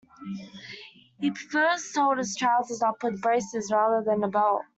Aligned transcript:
He 1.19 1.29
prefers 1.29 1.91
to 1.91 2.01
hold 2.01 2.17
his 2.17 2.35
trousers 2.35 2.81
up 2.81 3.03
with 3.03 3.21
braces 3.21 3.71
rather 3.71 4.03
than 4.03 4.23
a 4.23 4.27
belt 4.29 4.63